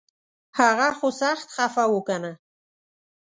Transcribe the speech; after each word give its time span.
هغه 0.59 0.87
خو 0.97 1.09
سخت 1.21 1.47
خفه 1.55 1.85
و 1.93 1.99
کنه 2.07 2.31